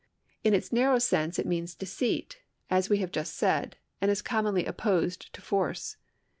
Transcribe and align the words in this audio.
In 0.43 0.55
its 0.55 0.73
narrow 0.73 0.97
sense 0.97 1.37
it 1.37 1.45
means 1.45 1.75
deceit, 1.75 2.39
as 2.71 2.89
we 2.89 2.97
have 2.97 3.11
just 3.11 3.35
said, 3.35 3.77
and 4.01 4.09
is 4.09 4.23
commonly 4.23 4.65
opposed 4.65 5.31
to 5.35 5.41
force. 5.43 5.95